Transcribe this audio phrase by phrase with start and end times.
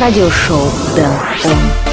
[0.00, 1.10] радиошоу Дэн
[1.44, 1.87] Он.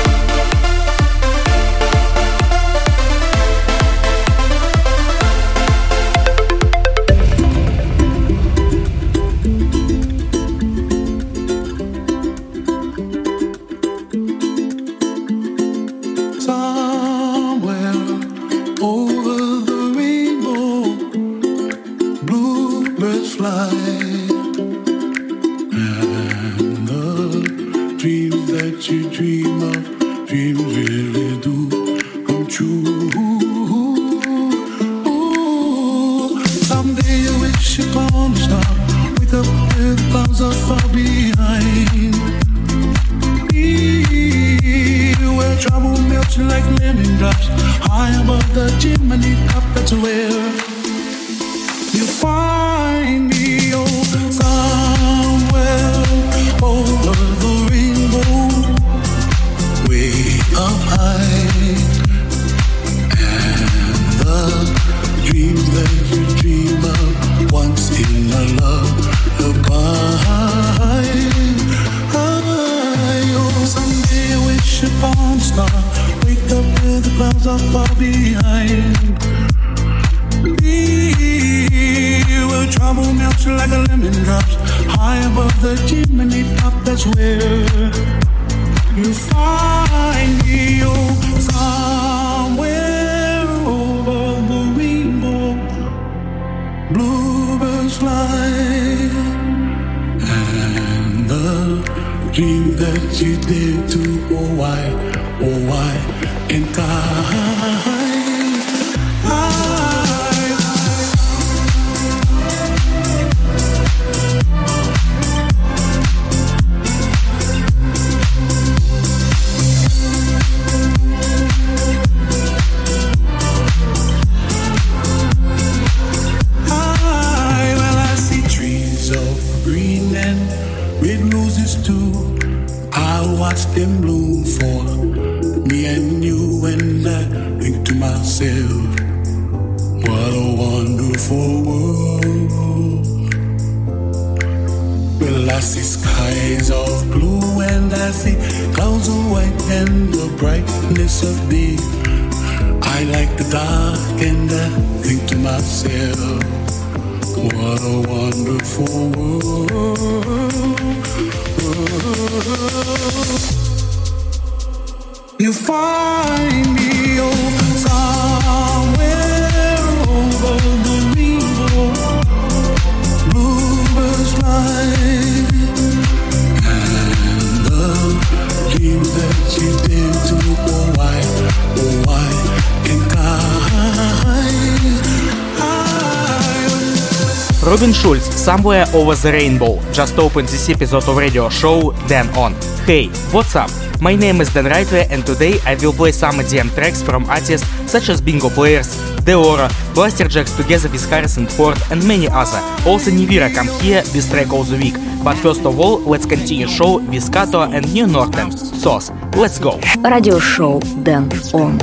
[188.65, 192.51] Somewhere Over the Rainbow just opened this episode of radio show Then On.
[192.87, 193.69] Hey, what's up?
[194.01, 197.67] My name is Den Rightway and today I will play some EDM tracks from artists
[197.85, 198.87] such as Bingo Players,
[199.21, 202.57] Deorro, Blaster Jacks together with Harrison Ford and many other.
[202.89, 204.95] Also Nivira come here with track of the week.
[205.23, 209.79] But first of all, let's continue show with Kato and New Northern Sauce, let's go!
[210.03, 210.79] Radio show.
[211.03, 211.77] Then on.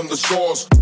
[0.00, 0.06] On.
[0.06, 0.79] the become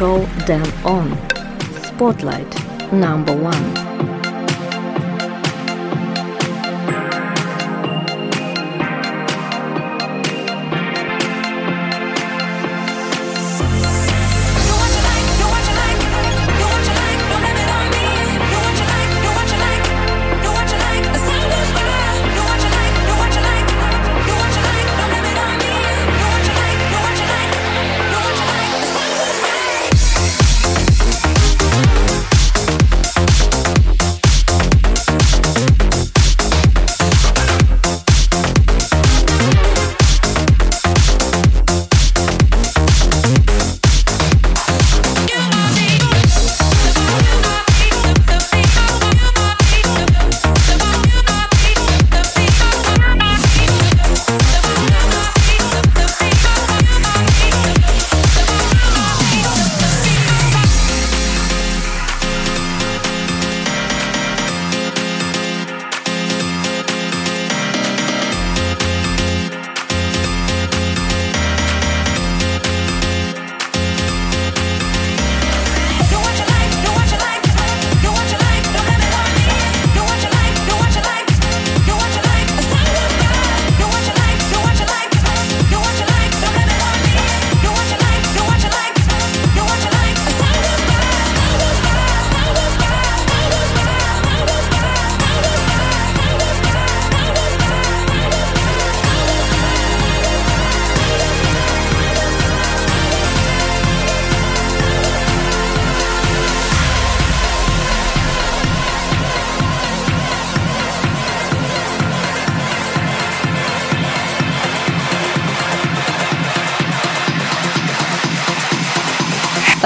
[0.00, 1.14] show them on.
[1.84, 2.50] Spotlight
[2.90, 3.89] number one.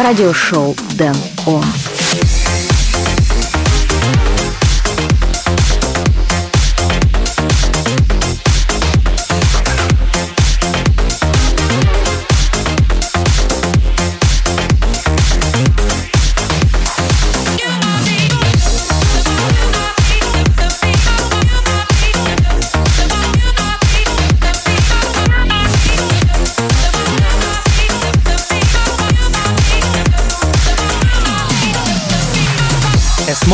[0.05, 1.17] Радиошоу Дэн
[1.47, 1.65] Он.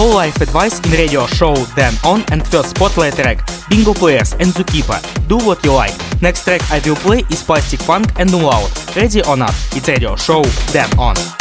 [0.01, 4.47] Small Life Advice in radio show Then On and first spotlight track Bingo Players and
[4.47, 5.93] Zookeeper Do What You Like.
[6.23, 8.71] Next track I will play is Plastic Funk and Loud.
[8.97, 9.53] Ready or not?
[9.77, 10.43] It's radio show
[10.73, 11.40] Then On.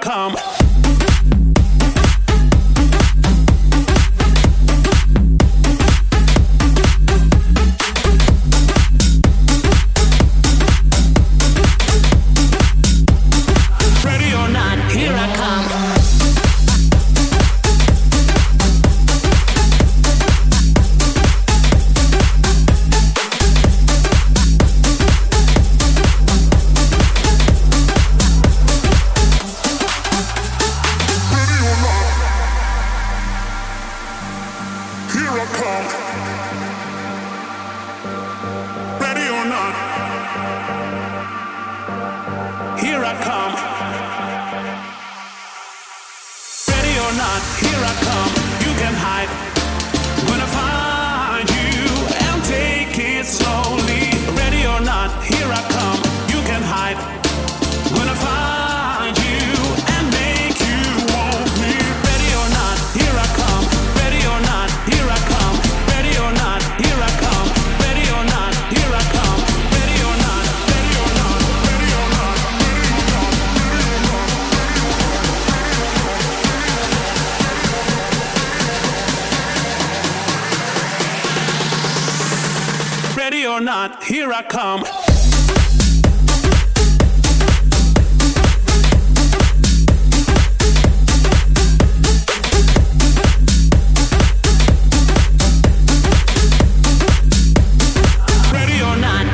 [0.00, 0.61] Not,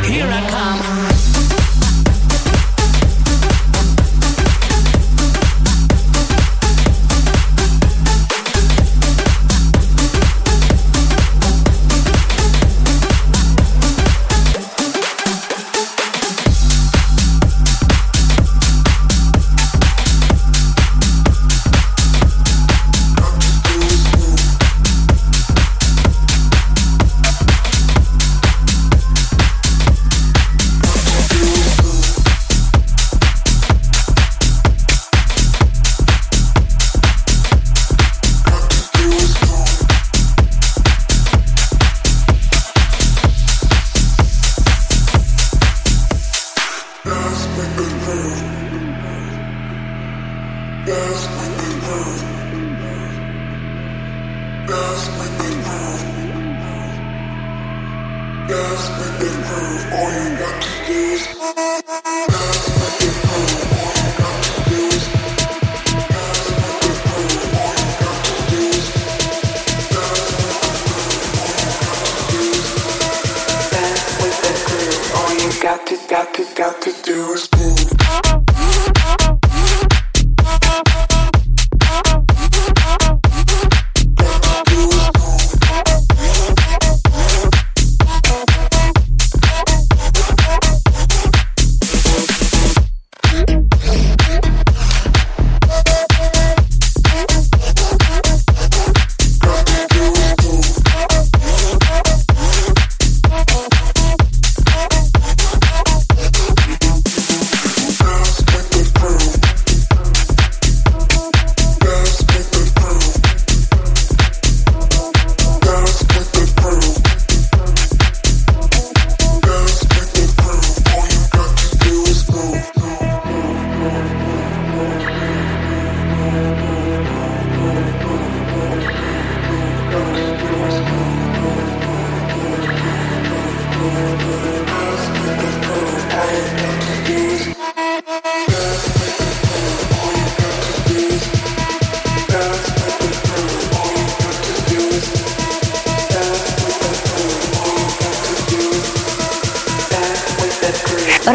[0.09, 0.68] Here I come.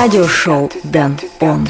[0.04, 1.66] Радиошоу Дэн Он.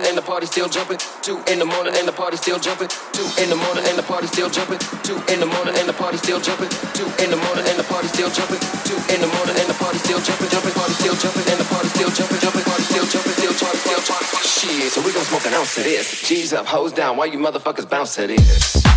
[0.00, 0.98] Morning and the party still jumping.
[1.20, 2.88] Two in the morning and the party still jumping.
[3.12, 4.78] Two in the morning and the party still jumping.
[5.04, 6.68] Two in the morning and the party still jumping.
[6.96, 8.60] Two in the morning and the party still jumping.
[8.88, 10.48] Two in the morning and the party still jumping.
[10.48, 12.40] Jumping, party still jumping and the party still jumping.
[12.40, 13.34] Jumping, party still jumping.
[13.36, 14.26] Still trying, still trying.
[14.40, 16.28] Shit, so we gon' smoke an ounce of this.
[16.28, 17.16] G's up, hoes down.
[17.16, 18.89] Why you motherfuckers bounce to this?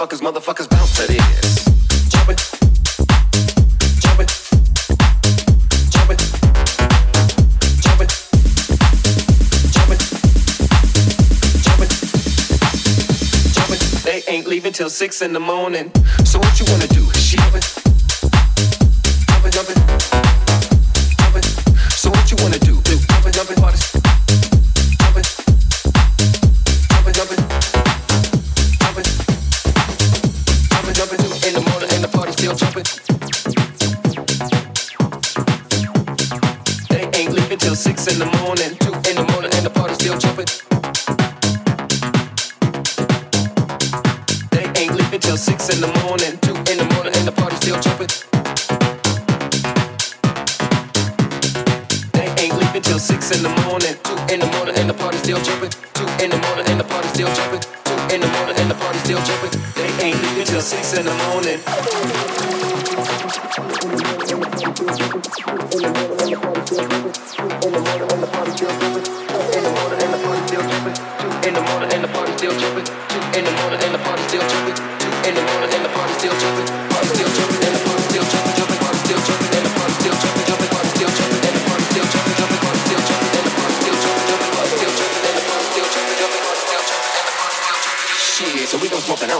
[0.00, 1.64] motherfuckers, motherfuckers bounce to this.
[2.08, 2.36] Jumpin',
[4.00, 4.26] jumpin',
[14.04, 15.92] They ain't leaving till six in the morning.
[16.24, 17.04] So what you wanna do?
[17.12, 17.60] She jumpin',
[19.28, 19.89] jumpin', jumpin'.
[61.66, 61.90] Bye.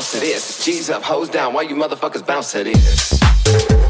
[0.00, 0.64] bounce to this.
[0.64, 3.89] G's up, hoes down, why you motherfuckers bounce to this?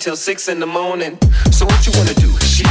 [0.00, 1.18] till six in the morning.
[1.52, 2.30] So what you wanna do?
[2.40, 2.64] She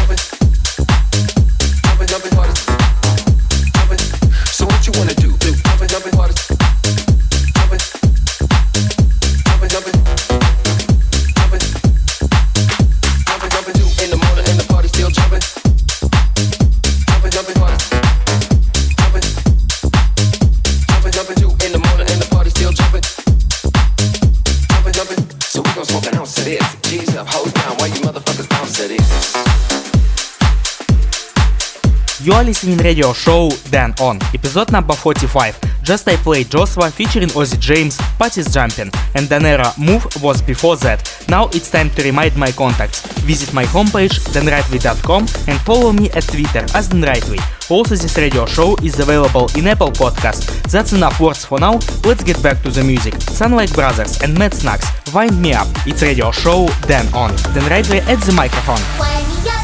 [32.70, 35.84] listening radio show Then On, episode number 45.
[35.84, 41.26] Just I played Joshua featuring Ozzy James, Patty's Jumping, and Danera Move was before that.
[41.30, 43.02] Now it's time to remind my contacts.
[43.22, 47.40] Visit my homepage denrightway.com and follow me at Twitter as denrightway.
[47.70, 50.62] Also this radio show is available in Apple Podcast.
[50.70, 53.20] That's enough words for now, let's get back to the music.
[53.22, 55.68] Sunlight Brothers and Mad Snacks, Wind Me Up.
[55.86, 57.30] It's radio show Then On.
[57.54, 59.59] Den Rightway at the microphone.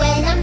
[0.00, 0.39] when I'm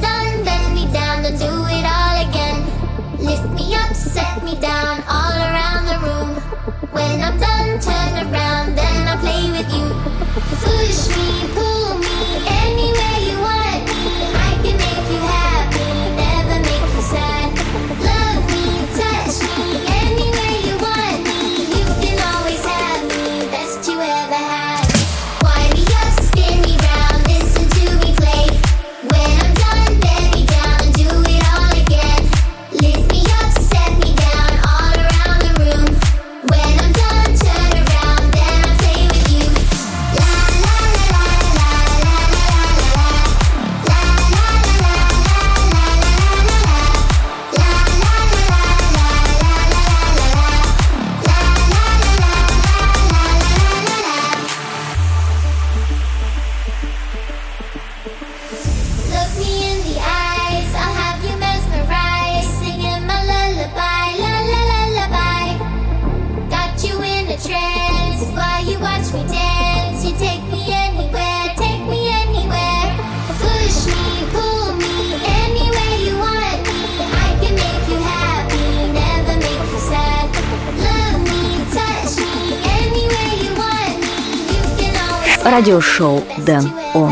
[85.58, 87.12] радиошоу «Дэн Он».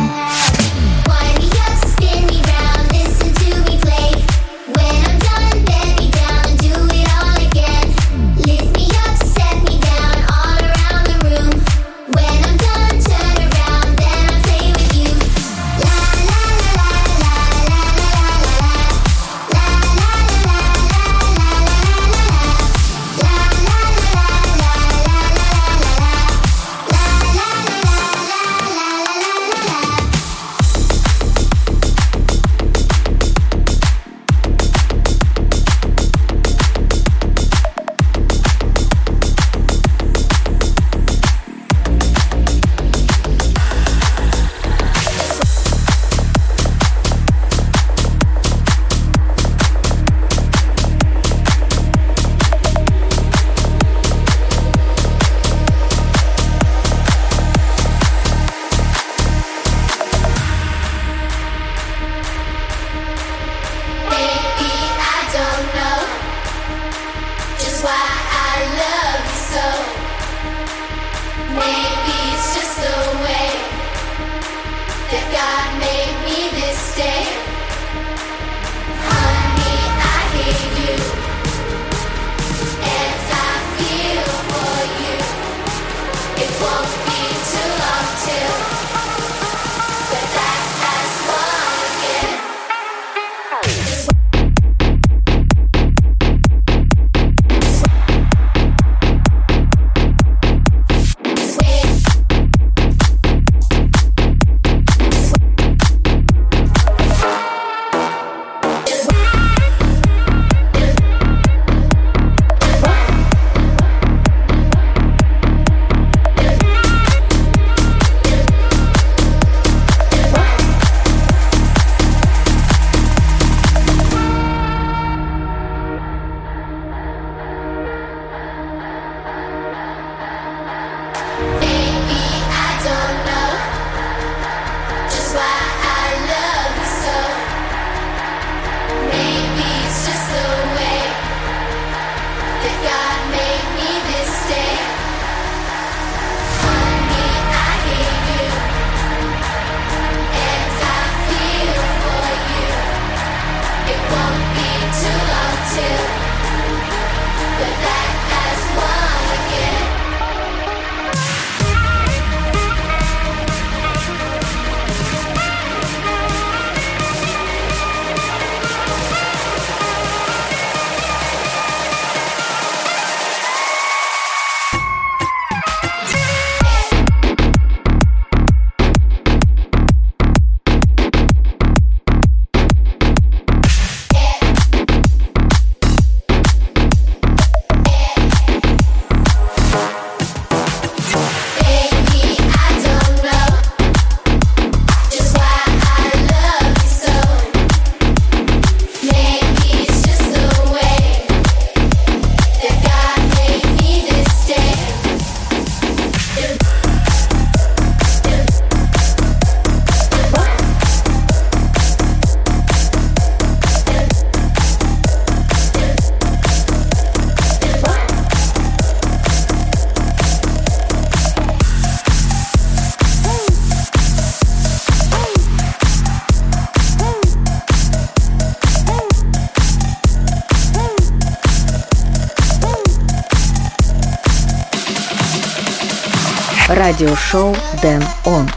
[236.96, 238.50] Радиошоу Дэн Он.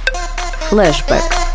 [0.68, 1.47] Флэшбэк.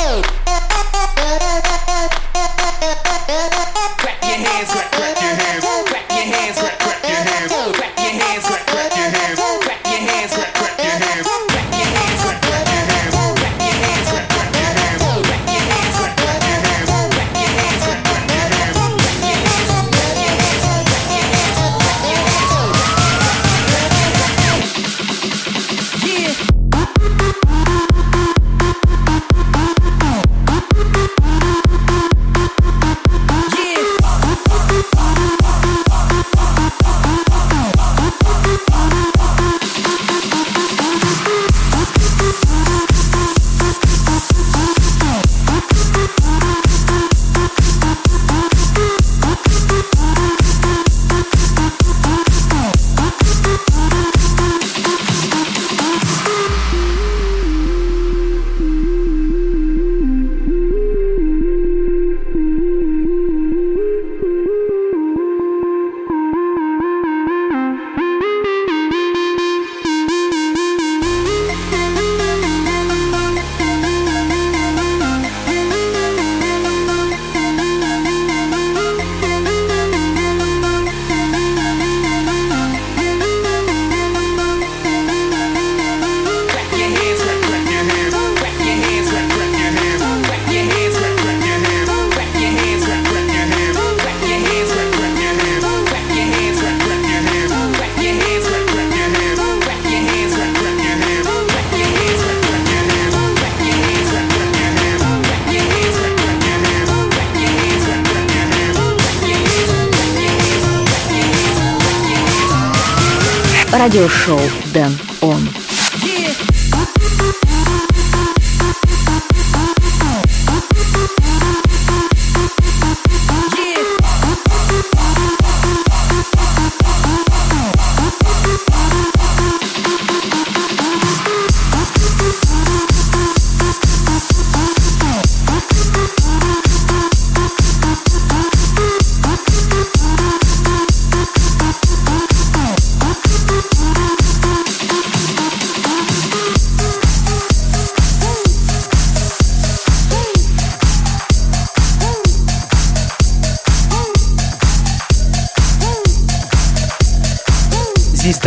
[113.93, 114.41] радиошоу
[114.73, 115.02] Дэн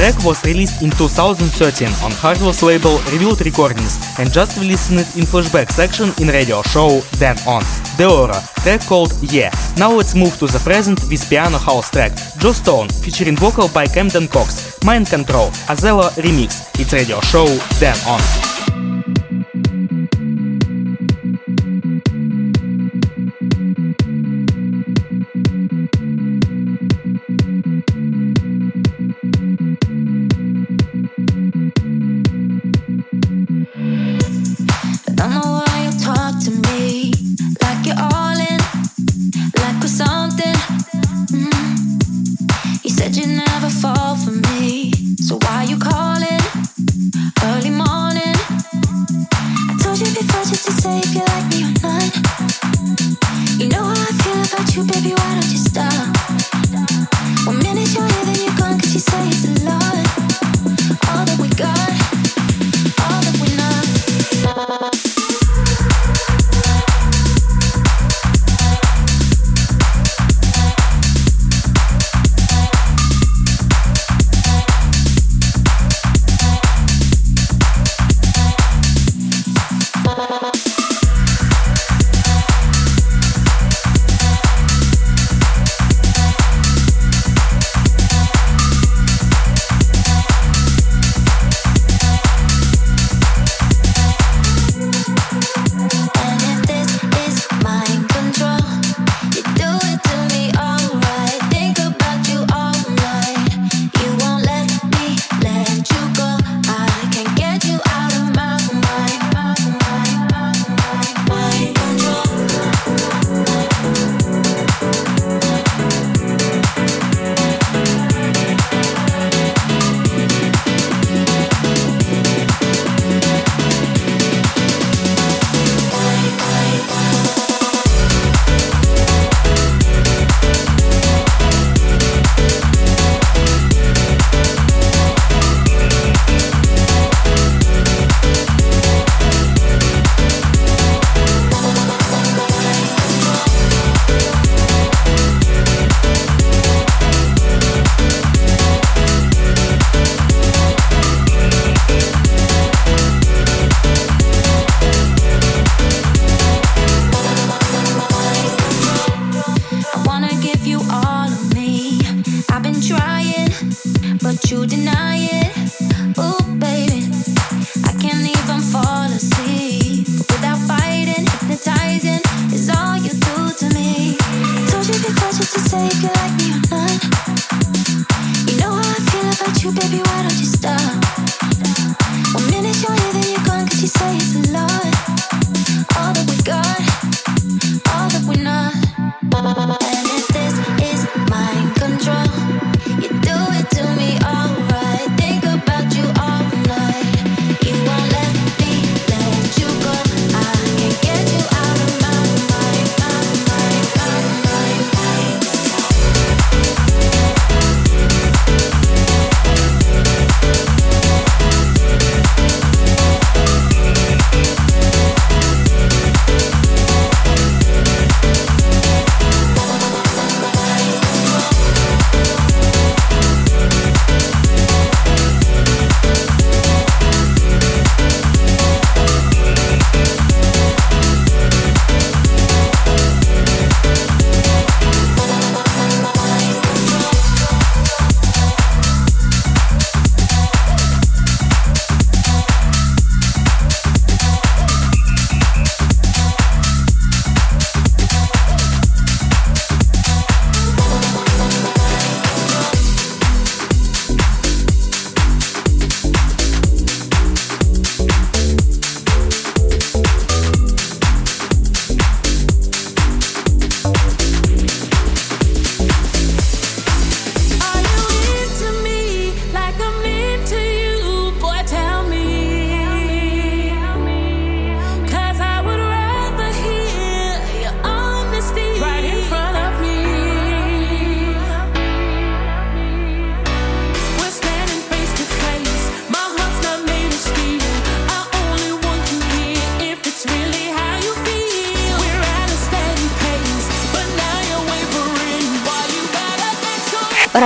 [0.06, 5.68] Track was released in 2013 on Hardwell's label Revealed Recordings and just listened in flashback
[5.72, 7.60] section in radio show Then On.
[7.98, 9.50] the Deorro, track called Yeah.
[9.76, 13.88] Now let's move to the present with piano house track Joe Stone featuring vocal by
[13.88, 16.70] Camden Cox, Mind Control, Azella remix.
[16.78, 17.46] It's radio show
[17.80, 18.55] Then On.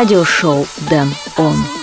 [0.01, 1.80] Радиошоу Дэн Он.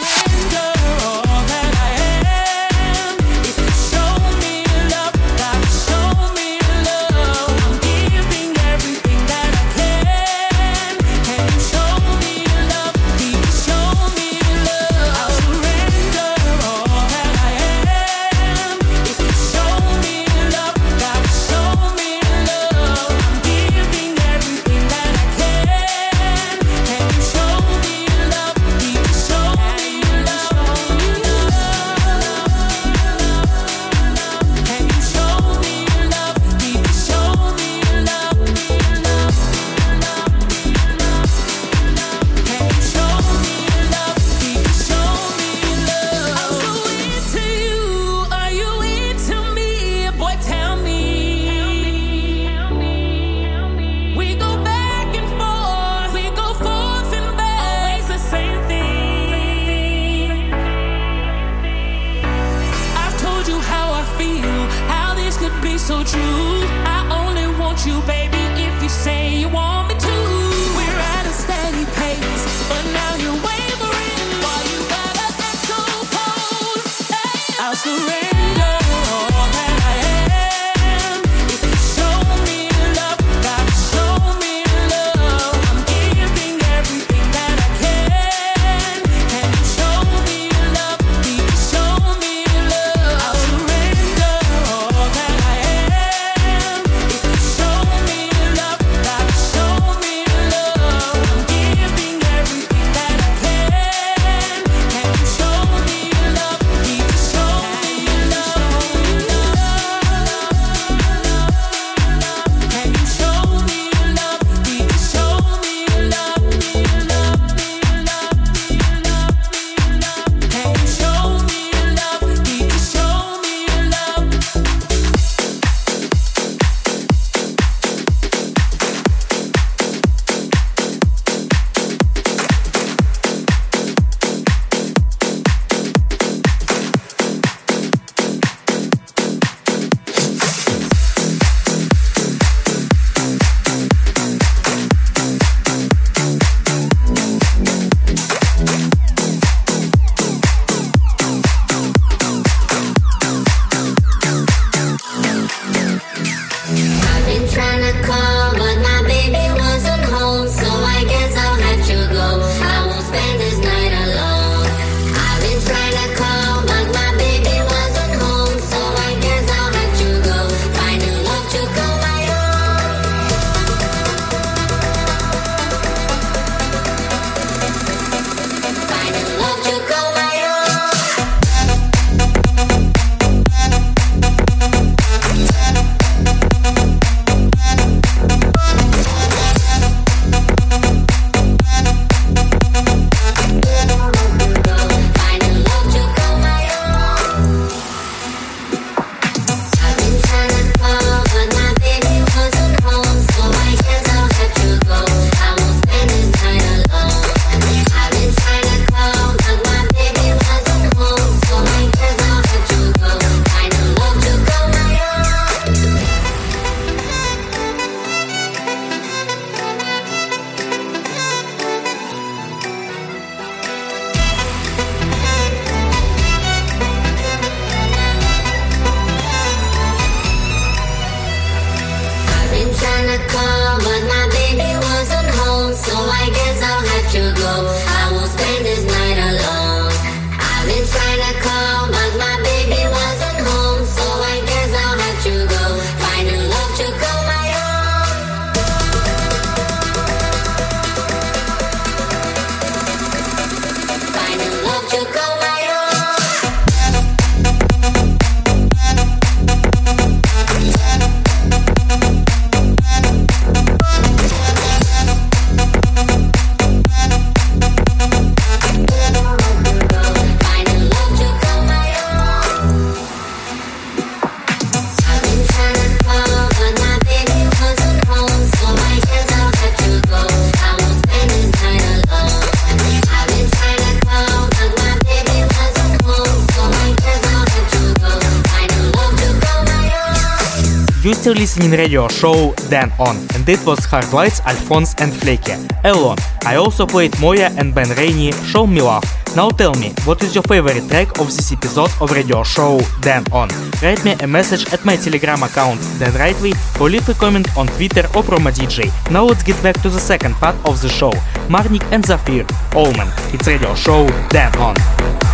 [291.28, 295.60] Listening radio show Dan On, and it was Hard Lights, Alphonse and Flecky.
[295.84, 296.16] Alone.
[296.46, 299.04] I also played Moya and Ben Rainey, Show Me Love.
[299.36, 303.26] Now tell me, what is your favorite track of this episode of radio show Dan
[303.34, 303.50] On?
[303.84, 307.68] Write me a message at my telegram account Den Rightway or leave a comment on
[307.68, 308.90] Twitter or Promo DJ.
[309.12, 311.12] Now let's get back to the second part of the show.
[311.50, 313.12] Marnik and Zafir, Allman.
[313.34, 315.27] It's radio show Dan On.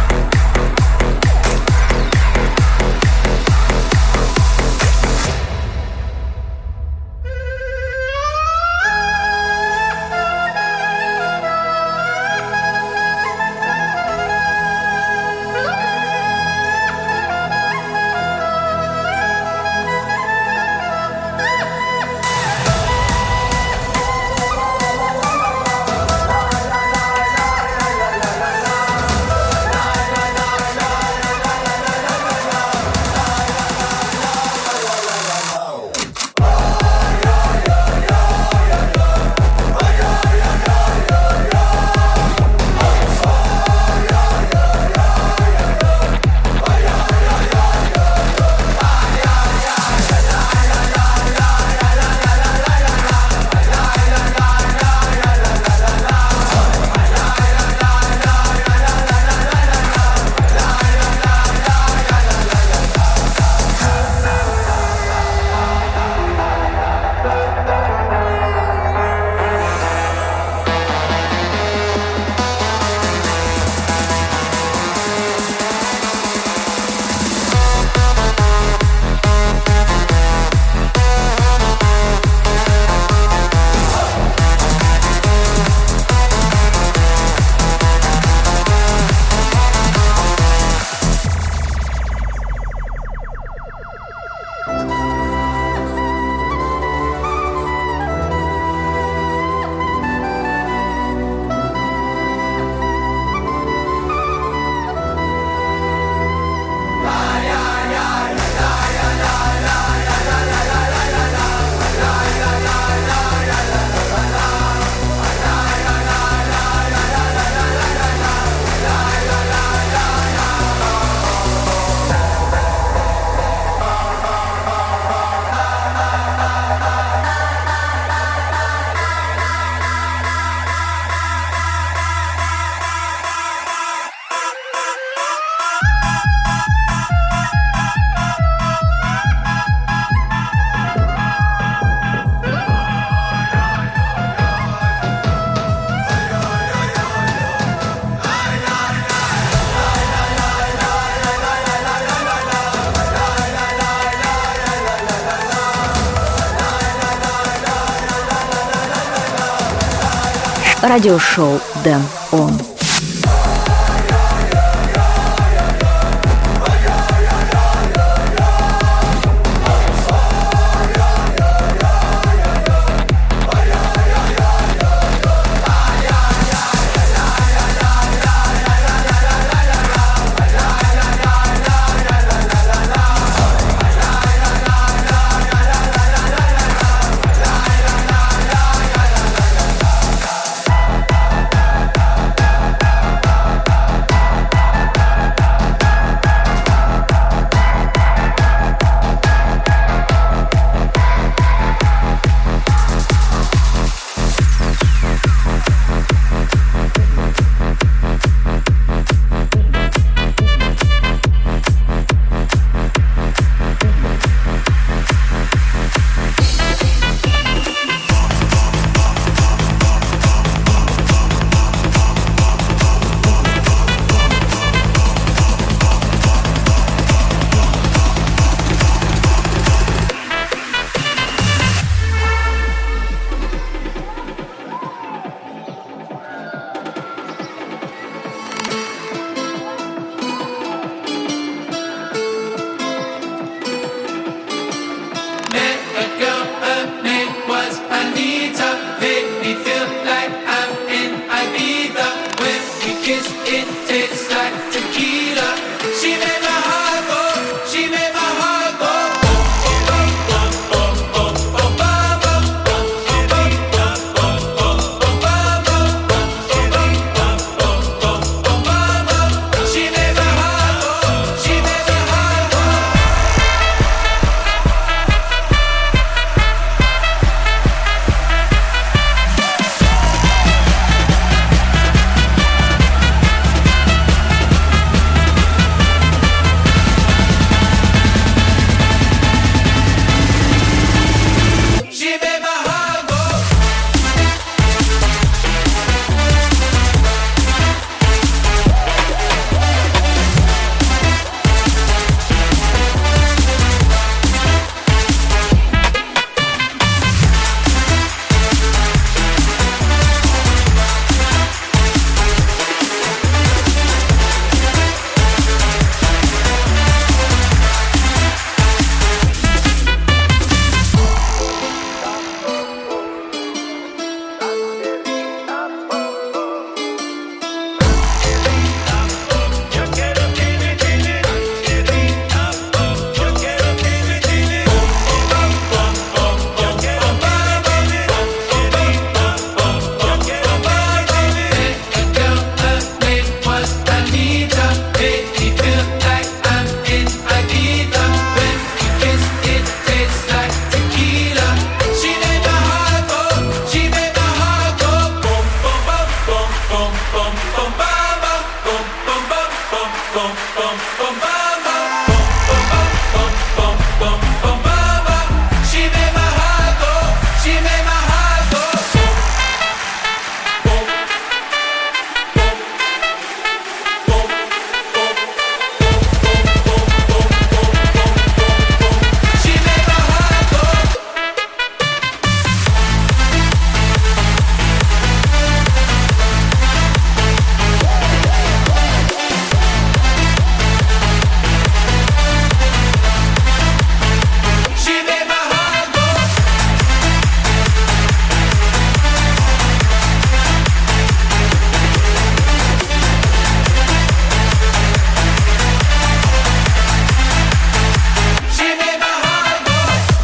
[160.83, 162.72] Радиошоу Дэн Он.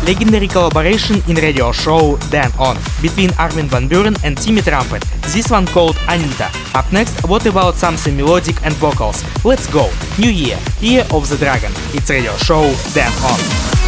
[0.10, 5.04] Legendary collaboration in radio show Dan On between Armin van Buuren and Timmy Trumpet.
[5.34, 6.50] This one called Anita.
[6.74, 9.24] Up next, what about something melodic and vocals?
[9.46, 9.86] Let's go!
[10.18, 11.72] New Year, Year of the Dragon.
[11.94, 12.64] It's radio show
[12.96, 13.79] Dan On.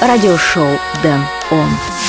[0.00, 1.20] Радиошоу Дэн
[1.50, 1.99] Он.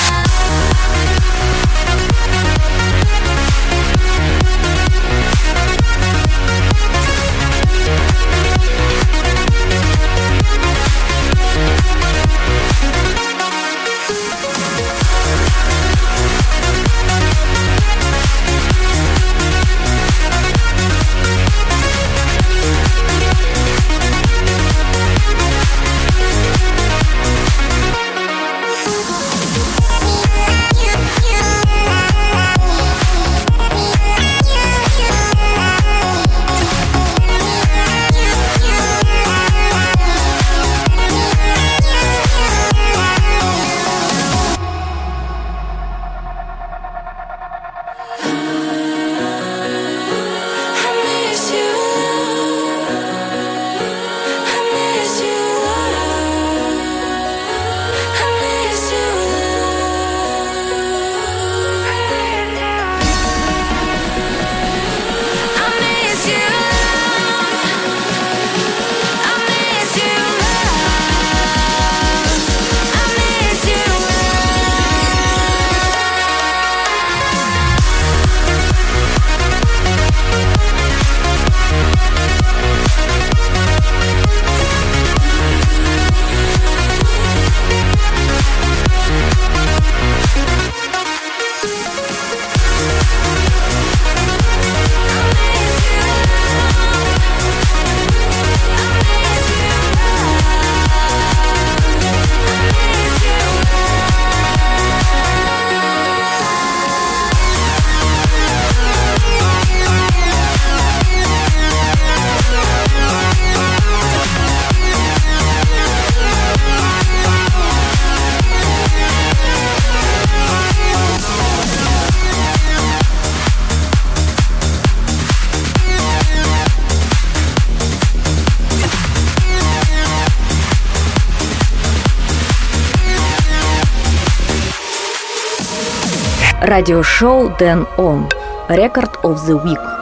[136.71, 138.27] радиошоу Дэн Он.
[138.69, 140.00] Record of the Week.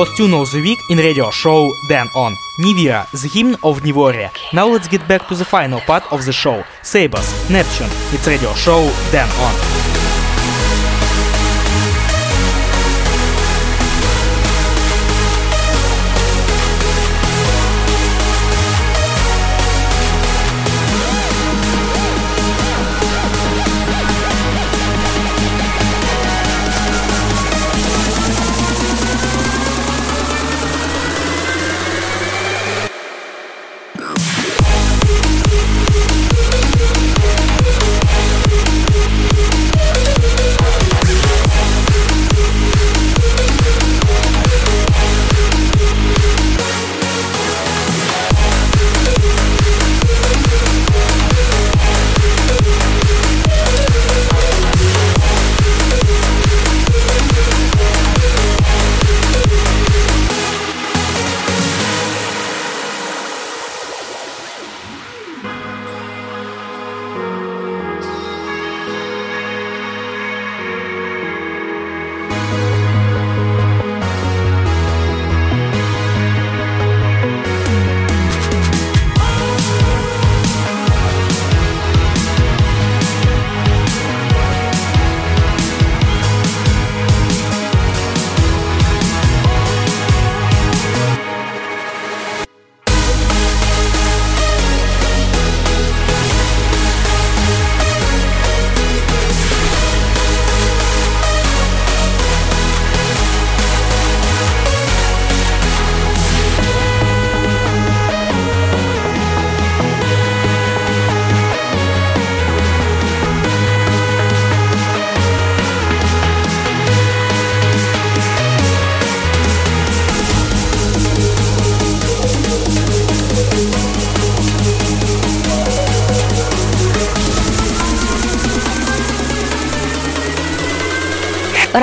[0.00, 2.34] was Tune Week in radio show Then On.
[2.58, 4.30] Nivira, the hymn of Nivoria.
[4.50, 6.64] Now let's get back to the final part of the show.
[6.82, 8.80] Sabers, Neptune, it's radio show
[9.10, 9.79] Then On.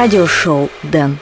[0.07, 1.17] Радиошоу Дэн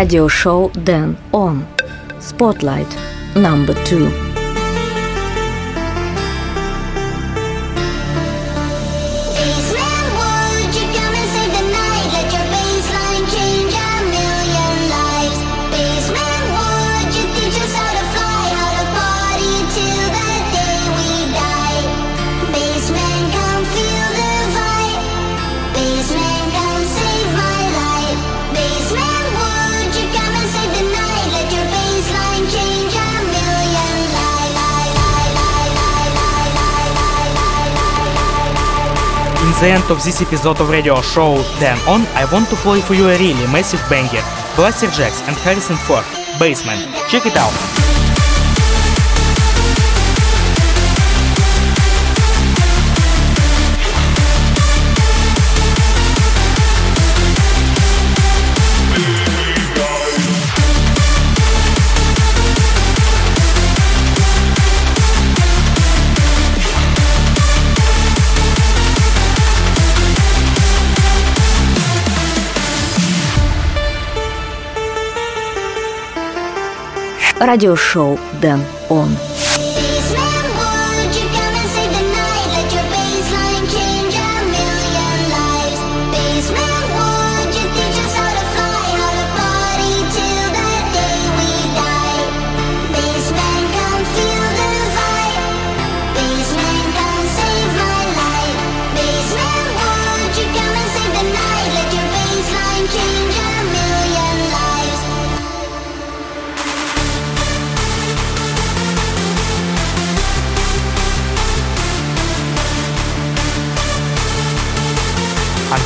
[0.00, 1.64] радиошоу Дэн Он.
[2.20, 2.88] Spotlight
[3.34, 4.29] number two.
[39.61, 42.95] The end of this episode of radio show Then On, I want to play for
[42.95, 44.23] you a really massive banger.
[44.57, 46.03] Blasterjaxx and Harrison Ford,
[46.39, 46.81] Basement.
[47.07, 47.80] Check it out.
[77.41, 79.09] Радиошоу Дэн Он.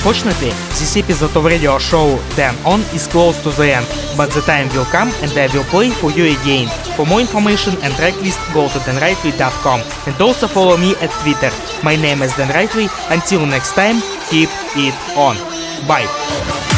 [0.06, 4.42] Unfortunately, this episode of radio show Then On is close to the end, but the
[4.42, 6.68] time will come and I will play for you again.
[6.96, 11.50] For more information and tracklist go to danrightway.com and also follow me at Twitter.
[11.84, 12.88] My name is Den Rightway.
[13.10, 14.00] Until next time,
[14.30, 15.38] keep it on.
[15.88, 16.75] Bye.